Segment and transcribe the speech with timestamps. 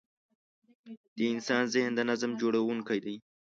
[1.17, 3.15] د انسان ذهن د نظم جوړوونکی دی.